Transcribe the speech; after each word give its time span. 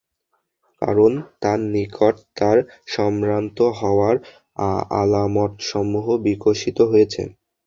কারণ 0.81 1.11
তার 1.41 1.59
নিকট 1.73 2.15
তার 2.37 2.57
সম্রান্ত 2.87 3.57
হওয়ার 3.79 4.15
আলামতসমূহ 5.01 6.05
বিকশিত 6.25 6.77
হয়েছে। 6.91 7.21